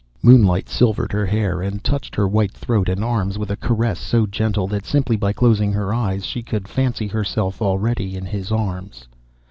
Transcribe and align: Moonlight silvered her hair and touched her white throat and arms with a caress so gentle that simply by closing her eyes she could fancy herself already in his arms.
Moonlight 0.23 0.67
silvered 0.67 1.11
her 1.11 1.27
hair 1.27 1.61
and 1.61 1.83
touched 1.83 2.15
her 2.15 2.27
white 2.27 2.49
throat 2.53 2.89
and 2.89 3.03
arms 3.03 3.37
with 3.37 3.51
a 3.51 3.55
caress 3.55 3.99
so 3.99 4.25
gentle 4.25 4.65
that 4.65 4.83
simply 4.83 5.15
by 5.15 5.31
closing 5.31 5.71
her 5.73 5.93
eyes 5.93 6.25
she 6.25 6.41
could 6.41 6.67
fancy 6.67 7.05
herself 7.05 7.61
already 7.61 8.15
in 8.15 8.25
his 8.25 8.51
arms. 8.51 9.07